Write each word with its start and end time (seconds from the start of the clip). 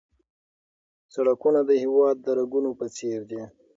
سړکونه 1.13 1.59
د 1.65 1.71
هېواد 1.83 2.15
د 2.21 2.27
رګونو 2.39 2.71
په 2.79 2.85
څېر 2.97 3.19
دي. 3.29 3.41